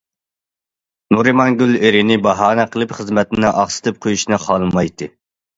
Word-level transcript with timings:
نۇرىمانگۈل 1.15 1.75
ئېرىنى 1.81 2.17
باھانە 2.29 2.65
قىلىپ 2.77 2.97
خىزمەتنى 3.01 3.51
ئاقسىتىپ 3.53 4.03
قويۇشنى 4.07 4.45
خالىمايتتى. 4.49 5.13